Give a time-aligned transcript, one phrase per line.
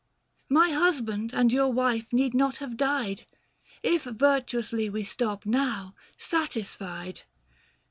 [0.49, 3.27] My husband and your wife need not have died,
[3.83, 7.21] If virtuously we stop now, satisfied.